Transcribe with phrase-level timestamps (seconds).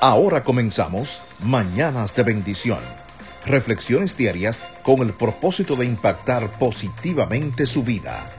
[0.00, 2.78] Ahora comenzamos Mañanas de Bendición.
[3.44, 8.30] Reflexiones diarias con el propósito de impactar positivamente su vida.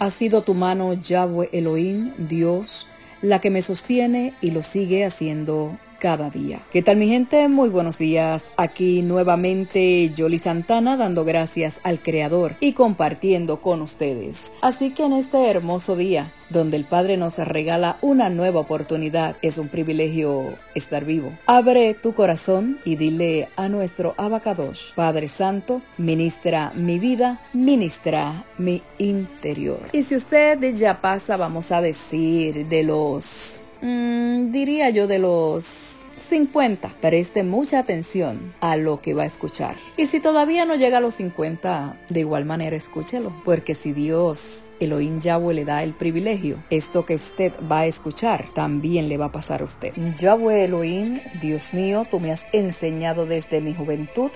[0.00, 2.88] Ha sido tu mano, Yahweh Elohim, Dios,
[3.22, 6.60] la que me sostiene y lo sigue haciendo cada día.
[6.72, 7.46] ¿Qué tal mi gente?
[7.48, 8.46] Muy buenos días.
[8.56, 14.52] Aquí nuevamente Jolly Santana dando gracias al Creador y compartiendo con ustedes.
[14.62, 19.58] Así que en este hermoso día, donde el Padre nos regala una nueva oportunidad, es
[19.58, 21.32] un privilegio estar vivo.
[21.46, 28.82] Abre tu corazón y dile a nuestro Abacadosh, Padre Santo, ministra mi vida, ministra mi
[28.98, 29.88] interior.
[29.92, 33.49] Y si usted ya pasa, vamos a decir, de los
[33.82, 36.94] Mm, diría yo de los 50.
[37.00, 39.76] Preste mucha atención a lo que va a escuchar.
[39.96, 44.70] Y si todavía no llega a los 50, de igual manera escúchelo, porque si Dios
[44.80, 49.26] Elohim Yahweh le da el privilegio, esto que usted va a escuchar también le va
[49.26, 49.92] a pasar a usted.
[50.16, 54.30] Yahweh Elohim, Dios mío, tú me has enseñado desde mi juventud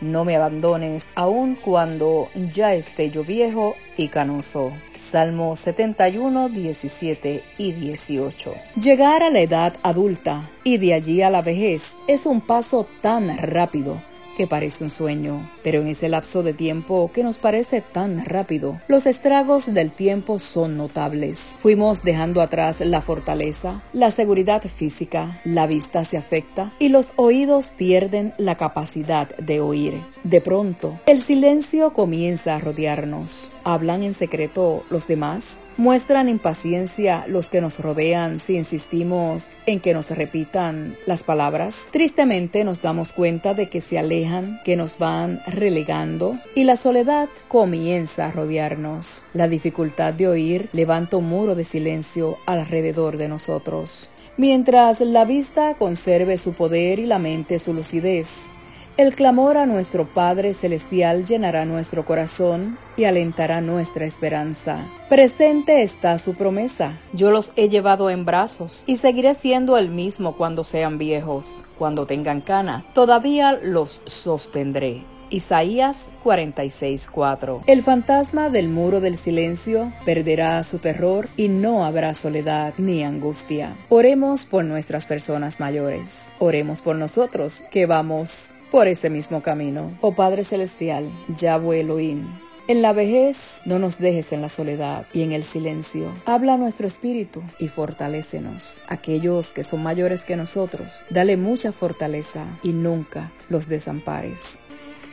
[0.00, 4.72] no me abandones aun cuando ya esté yo viejo y canoso.
[4.96, 8.54] Salmo 71, 17 y 18.
[8.80, 13.36] Llegar a la edad adulta y de allí a la vejez es un paso tan
[13.38, 14.02] rápido
[14.36, 18.80] que parece un sueño, pero en ese lapso de tiempo que nos parece tan rápido,
[18.86, 21.56] los estragos del tiempo son notables.
[21.58, 27.72] Fuimos dejando atrás la fortaleza, la seguridad física, la vista se afecta y los oídos
[27.76, 30.02] pierden la capacidad de oír.
[30.24, 33.52] De pronto, el silencio comienza a rodearnos.
[33.64, 35.60] ¿Hablan en secreto los demás?
[35.78, 41.90] ¿Muestran impaciencia los que nos rodean si insistimos en que nos repitan las palabras?
[41.92, 47.28] Tristemente nos damos cuenta de que se alejan, que nos van relegando y la soledad
[47.48, 49.24] comienza a rodearnos.
[49.34, 54.10] La dificultad de oír levanta un muro de silencio alrededor de nosotros.
[54.38, 58.50] Mientras la vista conserve su poder y la mente su lucidez,
[58.96, 64.86] el clamor a nuestro Padre Celestial llenará nuestro corazón y alentará nuestra esperanza.
[65.10, 66.98] Presente está su promesa.
[67.12, 71.56] Yo los he llevado en brazos y seguiré siendo el mismo cuando sean viejos.
[71.78, 75.04] Cuando tengan canas, todavía los sostendré.
[75.28, 82.74] Isaías 46:4 El fantasma del muro del silencio perderá su terror y no habrá soledad
[82.78, 83.76] ni angustia.
[83.88, 86.30] Oremos por nuestras personas mayores.
[86.38, 89.96] Oremos por nosotros que vamos por ese mismo camino.
[90.02, 92.26] Oh Padre Celestial, Yahweh Elohim,
[92.68, 96.12] en la vejez no nos dejes en la soledad y en el silencio.
[96.26, 98.84] Habla a nuestro espíritu y fortalécenos.
[98.86, 104.58] Aquellos que son mayores que nosotros, dale mucha fortaleza y nunca los desampares.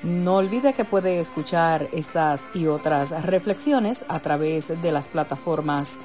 [0.04, 6.00] No olvide que puede escuchar estas y otras reflexiones a través de las plataformas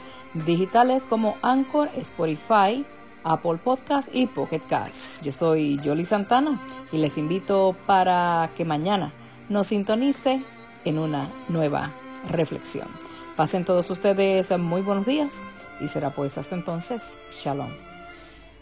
[0.46, 2.86] digitales como Anchor, Spotify,
[3.24, 5.22] Apple Podcast y Pocket Cast.
[5.22, 6.60] Yo soy Jolly Santana
[6.92, 9.12] y les invito para que mañana
[9.48, 10.42] nos sintonice
[10.84, 11.92] en una nueva
[12.28, 12.88] reflexión.
[13.36, 15.42] Pasen todos ustedes muy buenos días
[15.80, 17.18] y será pues hasta entonces.
[17.30, 17.97] Shalom.